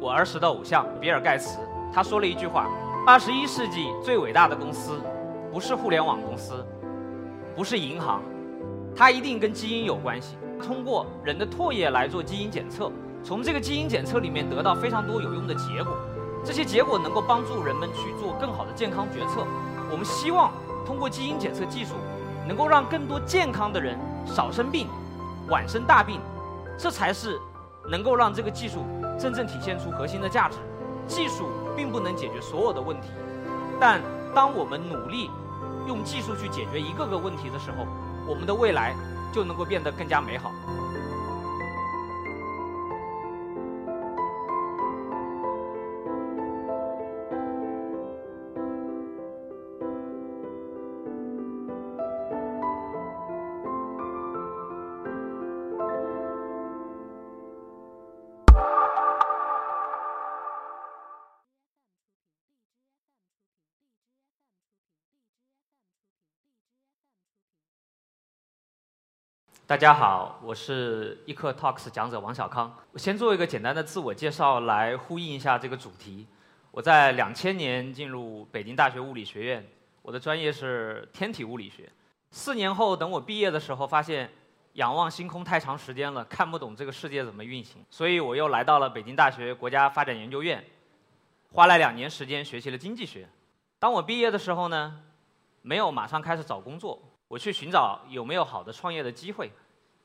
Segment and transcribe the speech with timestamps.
[0.00, 1.58] 我儿时的偶像比尔盖茨，
[1.92, 2.68] 他说了一句话：
[3.04, 5.00] 二十一世纪最伟大的公司，
[5.52, 6.64] 不是互联网公司，
[7.56, 8.22] 不是银行，
[8.94, 10.36] 它一定跟基因有关系。
[10.62, 12.92] 通过人的唾液来做基因检测，
[13.24, 15.92] 从这个基因检测里面得到非常多有用的结果，
[16.44, 19.44] 这些结果能够帮助人们去做更好的健康决策。
[19.90, 20.52] 我们希望
[20.86, 21.94] 通过基因检测技术，
[22.46, 24.86] 能够让更多健康的人少生病，
[25.48, 26.20] 晚生大病，
[26.78, 27.36] 这才是
[27.90, 28.84] 能够让这个技术。
[29.18, 30.56] 真正体现出核心的价值，
[31.06, 33.08] 技术并不能解决所有的问题，
[33.80, 34.00] 但
[34.34, 35.30] 当我们努力
[35.86, 37.86] 用技术去解决一个个问题的时候，
[38.26, 38.94] 我们的未来
[39.32, 40.52] 就能够变得更加美好。
[69.68, 72.74] 大家好，我是易课 Talks 讲者王小康。
[72.90, 76.26] 我先做一个简单的自我介绍，来呼应一下这个主题。
[76.70, 79.68] 我在两千年进入北京大学物理学院，
[80.00, 81.86] 我的专业是天体物理学。
[82.30, 84.30] 四年后，等我毕业的时候，发现
[84.72, 90.64] 仰望星空太长时间了，看不懂这个世界怎么运行，所以我又来到了北京大学国家发展研究院，
[91.52, 93.28] 花了两年时间学习了经济学。
[93.78, 94.98] 当我毕业的时候呢，
[95.60, 97.02] 没有马上开始找工作。
[97.28, 99.52] 我去寻找有没有好的创业的机会。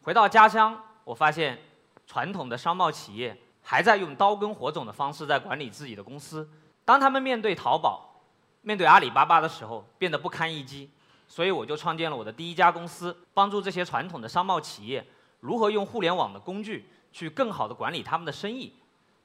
[0.00, 1.58] 回到家乡，我发现
[2.06, 6.48] 传统的商贸企业还在用刀耕火种的方式在管理自己的公司。
[6.82, 8.22] 当他们面对淘宝、
[8.62, 10.90] 面对阿里巴巴的时候，变得不堪一击。
[11.28, 15.06] 所以我就创建了我的第一家公司，帮助这些传统的商贸企业
[15.38, 18.74] 如何用互联网的工具去更好的管理他们的生意。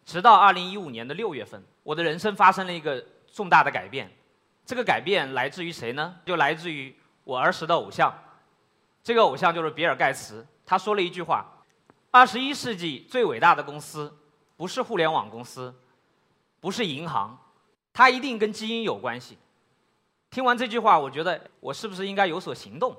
[0.04, 4.12] 直到2015年的六月份，我的人生发生了一个重大的改变。
[4.66, 6.18] 这个改变来自于谁呢？
[6.26, 6.94] 就来自于。
[7.26, 8.14] 我儿时的偶像，
[9.04, 10.46] 这个偶像就是比尔盖茨。
[10.66, 11.46] 他说了一句话
[12.12, 14.16] ：“二十一世纪最伟大的公司，
[14.56, 15.74] 不是互联网公司，
[16.62, 17.38] 不是银行，
[17.92, 19.38] 它一定跟基因有关系。”
[20.30, 22.96] 听完这句话，我觉得我是不是应该有所行动？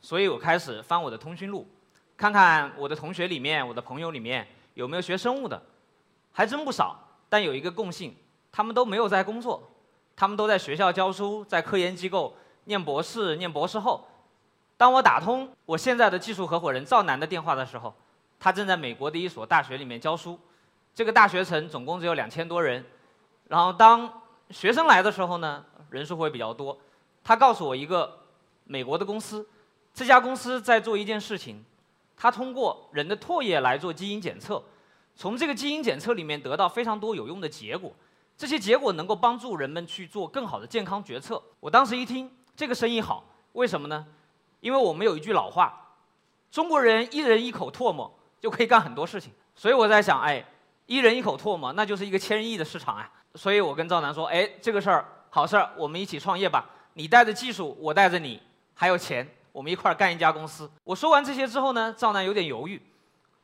[0.00, 1.66] 所以我开始翻我的通讯录，
[2.16, 5.62] 看看我的同学里面、我的朋友里面有没有学生物的，
[6.32, 6.98] 还真不少。
[7.30, 8.14] 但有一个共性，
[8.50, 9.70] 他们都没有在工作，
[10.14, 12.36] 他们都在学校教书，在科研机构。
[12.64, 14.06] 念博士、念博士后，
[14.76, 17.94] 当我打通我现在的技术合伙人赵楠的电话的时候，
[18.38, 20.38] 他正在美国的一所大学里面教书。
[20.94, 22.84] 这个大学城总共只有两千多人，
[23.48, 26.78] 然后当学生来的时候呢，人数会比较多。
[27.24, 28.20] 他告诉我一个
[28.64, 29.46] 美国的公司，
[29.94, 31.64] 这家公司在做一件事情，
[32.16, 34.62] 他通过人的唾液来做基因检测，
[35.16, 37.90] 从这个基因检测里面得到非常多有用的结果，
[38.36, 41.42] 这些结果能够帮助人们去做更好的健康决策。
[41.60, 42.30] 我当时一听。
[42.54, 44.06] 这个生意好，为什么呢？
[44.60, 45.96] 因为我们有一句老话，
[46.50, 49.32] 中国人一人一口唾沫就可以干很多事情。
[49.54, 50.44] 所以我在想，哎，
[50.86, 53.10] 一人一口唾沫，那就是一个千亿的市场啊。
[53.34, 56.68] 所以我跟赵楠说，哎，这个事儿好事儿，我们一起创业吧。
[56.94, 58.40] 你带着技术，我带着你，
[58.74, 60.70] 还有钱，我们一块儿干一家公司。
[60.84, 62.80] 我说完这些之后呢，赵楠有点犹豫，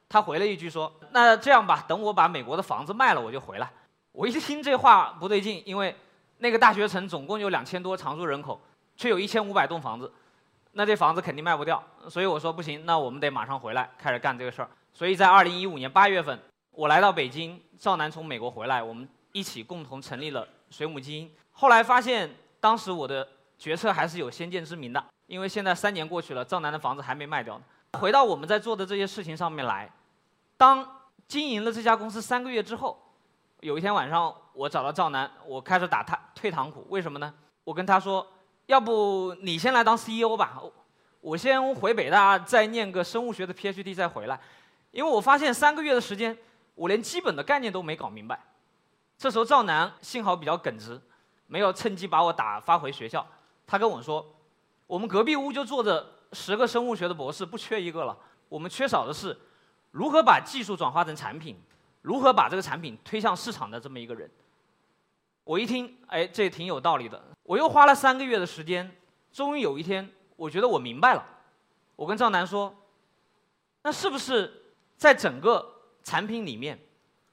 [0.09, 3.71] 他回了一句说，那这样吧，等我把美国的房子卖了，我就回来。
[4.13, 5.97] 我一听这话不对劲，因为
[6.39, 8.61] 那个大学城总共有两千多常住人口。
[8.99, 10.13] 却有一千五百栋房子，
[10.73, 14.69] 那这房子肯定卖不掉，所以我说不行，那我们得马上回来开始干这个事儿。
[14.93, 16.37] 所以在二零一五年八月份，
[16.73, 21.33] 我来到北京，赵楠从美国回来，我们一起共同成立了水母基因。
[21.53, 22.29] 后来发现，
[22.59, 23.27] 当时我的
[23.57, 27.65] 决策还是有先见之明的，因为现在三年过去了，赵楠的房子还没卖掉呢。
[28.01, 29.89] 回到我们在做的这些事情上面来，
[30.57, 30.85] 当
[31.29, 33.01] 经营了这家公司三个月之后，
[33.61, 37.33] 有一天晚上我找到赵楠，我开始打他退堂鼓，为什么呢？
[37.63, 38.27] 我跟他说。
[38.69, 40.61] 要不你先来当 CEO 吧，
[41.23, 44.39] 我先回北大再念个生物学的 PhD 再回来，
[44.91, 46.37] 因为我发现三个月的时间，
[46.75, 48.39] 我连基本的概念都没搞明白。
[49.17, 51.01] 这时候赵楠幸好比较耿直，
[51.47, 53.27] 没有趁机把我打发回学校。
[53.67, 54.25] 他跟我说，
[54.87, 58.15] 我们隔壁屋就坐着十个生物学的博士，不缺一个了。
[58.51, 59.35] 我们缺少的是
[59.93, 61.59] 如何把技术转化成产品，
[62.03, 64.31] 如何把这个产品推向市场的这么一个人。
[65.49, 67.19] 我一听，哎，这也挺有道理的。
[67.45, 68.95] 我又花了三个月的时间，
[69.33, 70.07] 终于有一天，
[70.37, 71.25] 我觉得我明白了。
[71.97, 72.77] 我跟赵楠说
[73.83, 75.67] ：“那是不是在整个
[76.05, 76.79] 产品里面，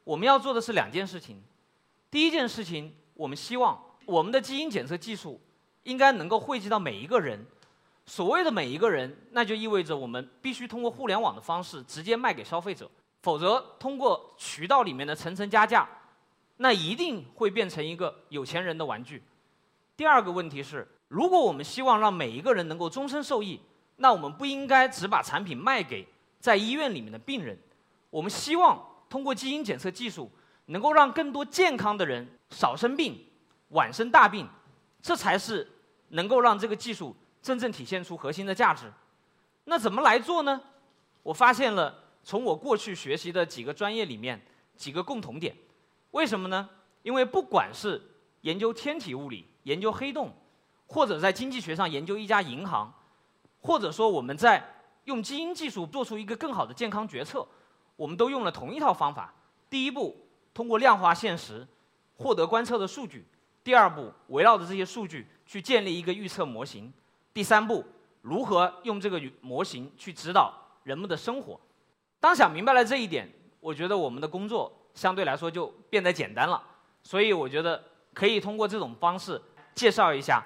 [0.06, 1.44] 我们要做的是两件事情？
[2.10, 5.42] 第一件事情，我们希望我们的基因检测技术
[5.84, 7.46] 应该能够惠及到每一个人。
[8.06, 12.90] 所谓的每一个人，那就意味着我们必须通过互联网的方式直接卖给消费者。
[13.24, 15.86] 否则通过渠道里面的层层加价，
[16.58, 19.24] 那一定会变成一个有钱人的玩具。
[19.98, 23.60] 第二个问题是，如果我们希望让每一个人能够终身受益，
[23.98, 26.08] 那我们不应该只把产品卖给
[26.40, 27.58] 在医院里面的病人，
[28.10, 30.30] 我们希望通过基因检测技术，
[30.68, 33.26] 能够让更多健康的人少生病、
[33.70, 34.48] 晚生大病，
[35.02, 35.68] 这才是
[36.10, 38.92] 能够让这个技术真正体现出核心的价值。
[39.66, 40.62] 那怎么来做呢？
[41.24, 44.40] 我发现了从我过去学习的几个专业里面
[44.76, 45.56] 几个共同点。
[46.16, 46.70] 为什么呢？
[47.04, 48.02] 因为不管是
[48.42, 50.32] 研究天体物理、研究黑洞，
[50.88, 52.92] 或者在经济学上研究一家银行。
[53.60, 54.64] 或者说，我们在
[55.04, 57.46] 用基因技术做出一个更好的健康决策，
[57.98, 59.34] 我们都用了同一套方法。
[59.70, 60.16] 第一步，
[60.54, 61.68] 通过量化现实
[62.16, 63.20] 获得观测的数据；
[63.62, 66.90] 第二步，围绕着这些数据去建立一个预测模型；
[67.34, 67.84] 第三步，
[68.22, 70.54] 如何用这个模型去指导
[70.84, 71.60] 人们的生活。
[72.22, 73.30] 当想明白了这一点，
[73.60, 76.60] 我觉得我们的工作相对来说就变得简单了。
[77.04, 77.84] 所以，我觉得
[78.16, 79.40] 可以通过这种方式
[79.76, 80.44] 介绍一下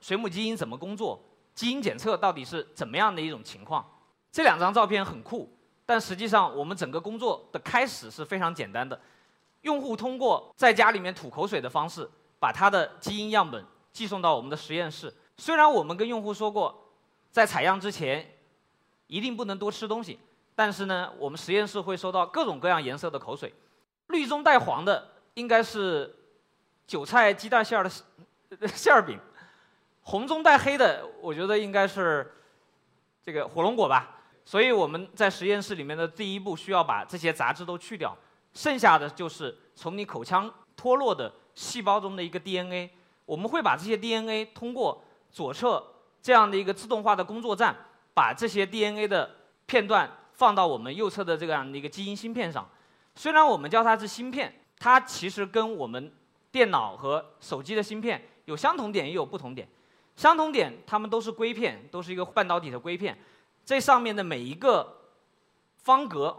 [0.00, 1.22] 水母基因怎么工作。
[1.54, 3.86] 基因检测到底是怎么样的一种情况？
[4.30, 8.98] 这两张照片很酷，但实际上我们整个工作的开始是非常简单的。
[9.60, 12.08] 用户通过在家里面吐口水的方式，
[12.38, 13.62] 把他的基因样本
[13.92, 15.14] 寄送到我们的实验室。
[15.36, 16.90] 虽然我们跟用户说过，
[17.30, 18.26] 在采样之前
[19.08, 20.18] 一定不能多吃东西，
[20.54, 23.52] 但是呢，我们实验室会收到各种各样颜色的口水。
[24.12, 26.14] 绿中带黄的应该是
[26.86, 29.18] 韭菜鸡蛋馅儿的 馅儿饼。
[30.02, 32.32] 红中带黑的，我觉得应该是
[33.24, 34.20] 这个火龙果吧。
[34.44, 38.16] 所以我们在实验室里面的第一步，需要把这些杂质都去掉，
[38.52, 42.90] 剩下的就是从你口腔脱落的细胞中的一个 DNA。
[43.24, 45.82] 我们会把这些 DNA 通过左侧
[46.20, 47.74] 这样的一个自动化的工作站，
[48.12, 49.30] 把这些 DNA 的
[49.66, 52.68] 片段放到我们右侧的这样的一个基因芯片上。
[53.14, 56.12] 虽然我们叫它是芯片，它其实跟我们
[56.50, 59.68] 电脑和手机的芯片有相同点，也有不同点。
[60.16, 63.18] 相同点，它们都是硅片，都是一个半导体的硅片。
[63.64, 64.96] 这上面的每一个
[65.78, 66.36] 方格，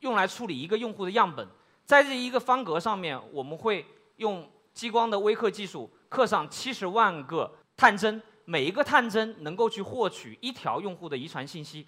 [0.00, 1.46] 用来处理一个用户的样本。
[1.84, 3.84] 在这一个方格上面，我们会
[4.16, 11.86] 用激光的微刻技术刻上七十万个探针，每一个探针能够去获取一条用户的遗传信息。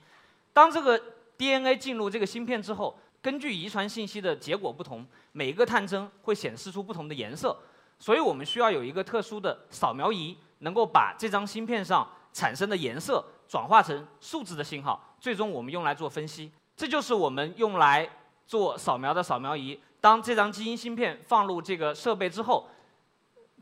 [0.53, 1.01] 当这个
[1.37, 7.57] DNA 进入这个芯片之后，根据遗传信息的结果不同，每一个探针会显示出不同的颜色。
[7.99, 10.37] 所以我们需要有一个特殊的扫描仪。
[10.63, 16.53] 能够把这张芯片上产生的颜色转化成数字的信号，最终我们用来做分析。
[16.77, 18.07] 这就是我们用来
[18.47, 19.81] 做扫描的扫描仪。
[20.03, 22.69] 当这张基因芯片放入这个设备之后，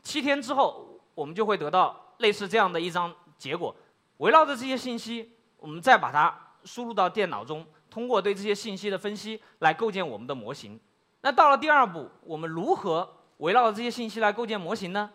[0.03, 3.73] 七天之后，我们就会得到类似这样的一张结果。
[4.17, 10.79] 围绕着这些信息，我们再把它输入到电脑中，通过对这些信息的分析来构建我们的模型。
[11.21, 15.09] 那到了第二步，我们如何围绕着这些信息来构建模型呢？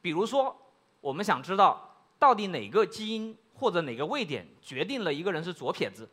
[0.00, 0.56] 比如说。
[0.98, 6.08] 我们想知道到底哪个基因或者哪个位点决定了一个人是左撇子？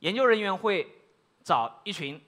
[0.00, 0.84] 研究人员会
[1.44, 2.20] 找一群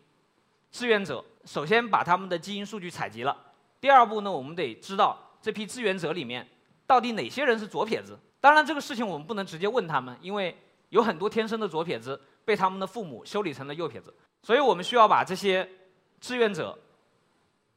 [0.70, 3.36] 志愿者，首先把他们的基因数据采集了。
[3.80, 6.46] 第二步呢，我们得知道这批志愿者里面
[6.86, 8.16] 到底哪些人是左撇子。
[8.40, 10.56] 当然，这个事情我们不能直接问他们，因为
[10.90, 14.14] 有很多天生的左撇子被他们的父母修理成了右撇子。
[14.42, 15.68] 所以我们需要把这些
[16.18, 16.78] 志愿者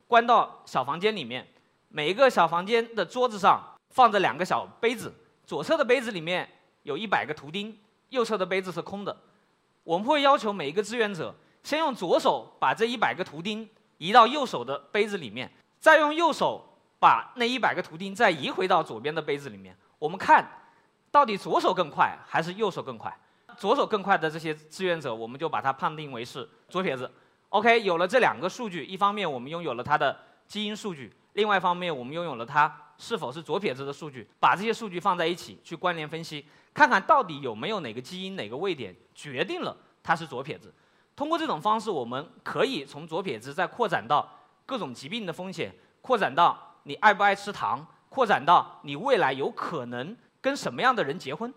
[0.08, 1.46] 关到小房间里面，
[1.90, 3.62] 每一个小房间的桌子上。
[3.92, 5.12] 放着两个小杯子，
[5.48, 6.48] 左侧的杯子里面
[6.84, 7.76] 有一百个图钉，
[8.10, 9.18] 右侧的杯子是空的。
[9.84, 11.34] 我们会要求每一个志愿者
[11.64, 16.64] 先用左手把这一百个图钉移到右手的杯子里面，再用右手
[17.00, 19.76] 把那一百个图钉再移回到左边的杯子里面。
[19.98, 20.48] 我们看
[21.10, 23.12] 到底左手更快还是右手更快？
[23.60, 27.12] 左手更快的这些志愿者，我们就把它判定为是左撇子。
[27.50, 32.74] OK，有了这两个数据，一方面我们拥有了它的基因数据，另外一方面我们拥有了它。
[33.02, 39.74] 是否是左撇子的数据，把这些数据放在一起去关联分析，看看到底有没有哪个基因、哪个位点决定了
[40.04, 40.74] 它是左撇子。
[41.16, 44.30] 通过这种方式，我们可以从左撇子再扩展到
[44.66, 51.54] 各种疾病的风险，扩展到你爱不爱吃糖，扩展到你未来有可能跟什么样的人结婚。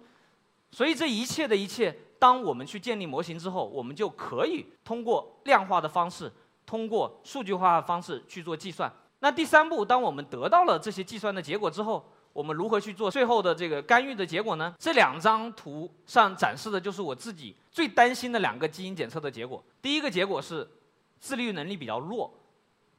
[0.73, 6.33] 所以这一切的一切，当我们去建立模型之后，我们就可以通过量化的方式，
[6.64, 8.91] 通过数据化的方式去做计算。
[9.21, 14.75] 那第三步，当我们得到了这些计算的结果之后，我们如何去做最后的这个干预的结果呢？
[14.79, 19.62] 这两张图上展示的就是我自己最担心的两个基因检测的结果。
[19.83, 20.67] 第一个结果是
[21.21, 22.33] 自律能力比较弱，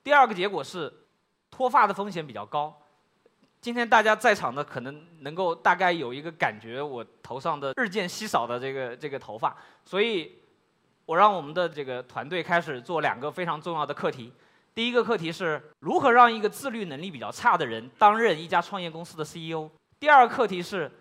[0.04, 0.94] 第二个结果是
[1.50, 2.80] 脱发的风险比较高。
[3.64, 9.56] 今天大家在场的可能能够大概有一个感觉，我头上的日渐稀少的这个这个头发，
[9.86, 10.38] 所以
[11.06, 14.34] 我让我们的这个团队开始做两个非常重要的课题。
[14.76, 19.70] 第一个课题是如何让一个自律能力比较差的人担任一家创业公司的 CEO。
[19.98, 20.92] 第二个课题是，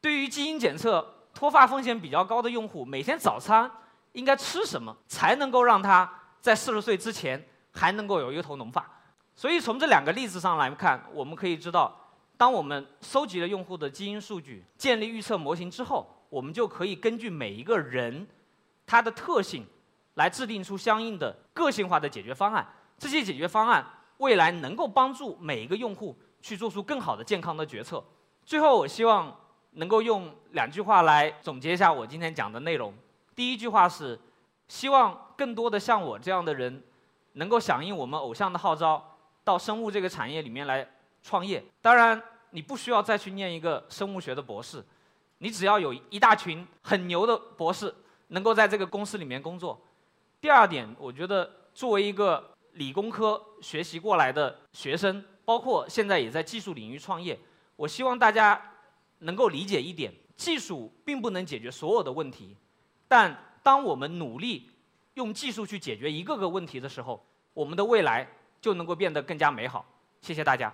[0.00, 3.70] 对于基因检测脱发风险比较高的用户，每天早餐
[4.12, 6.10] 应该吃什么才能够让他
[6.40, 8.90] 在四十岁之前还能够有一头浓发？
[9.36, 11.94] 所以从这两个例子上来看，我们可以知道，
[12.36, 18.26] 当我们收集了用户的基因数据，建立预测模型之后，我们就可以根据每一个人
[18.86, 19.66] 他的特性，
[20.14, 22.66] 来制定出相应的个性化的解决方案。
[22.96, 23.84] 这些解决方案
[24.18, 28.02] 未来能够帮助每一个用户去做出更好的健康的决策。
[28.44, 29.36] 最后，我希望
[29.72, 32.94] 能够用两句话来总结一下我今天讲的内容。
[33.34, 34.18] 第一句话是，
[34.68, 36.82] 希望更多的像我这样的人，
[37.32, 39.13] 能够响应我们偶像的号召，
[39.44, 40.88] 到生物这个产业里面来
[41.22, 41.62] 创业。
[41.80, 42.20] 当然，
[42.50, 44.82] 你不需要再去念一个生物学的博士，
[45.38, 47.94] 你只要有一大群很牛的博士，
[48.28, 49.80] 能够在这个公司里面工作。
[50.40, 57.38] 第二点，我觉得作为一个理工科学习过来的学生，包括现在也在技术领域创业，
[57.76, 58.60] 我希望大家
[59.20, 62.56] 能够理解一点：技术并不能解决所有的问题，
[63.08, 64.70] 但当我们努力
[65.14, 67.24] 用技术去解决一个个问题的时候，
[67.54, 68.28] 我们的未来
[68.64, 69.84] 就能够变得更加美好。
[70.22, 70.72] 谢谢大家。